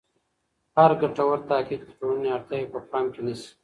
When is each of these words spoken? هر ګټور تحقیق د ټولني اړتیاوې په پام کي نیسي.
هر 0.77 0.91
ګټور 1.01 1.37
تحقیق 1.49 1.81
د 1.85 1.89
ټولني 1.99 2.29
اړتیاوې 2.35 2.71
په 2.73 2.79
پام 2.91 3.05
کي 3.13 3.21
نیسي. 3.25 3.49